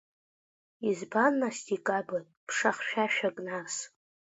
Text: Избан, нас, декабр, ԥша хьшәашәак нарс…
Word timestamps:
Избан, 0.89 1.33
нас, 1.41 1.57
декабр, 1.67 2.21
ԥша 2.47 2.71
хьшәашәак 2.75 3.37
нарс… 3.45 3.77